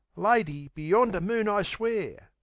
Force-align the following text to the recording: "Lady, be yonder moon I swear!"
"Lady, 0.15 0.69
be 0.69 0.81
yonder 0.87 1.21
moon 1.21 1.47
I 1.47 1.61
swear!" 1.61 2.31